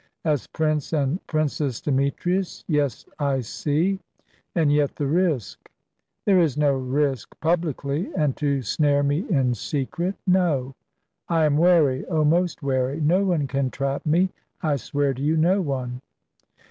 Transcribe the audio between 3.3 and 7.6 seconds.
see. And yet the risk." "There is no risk,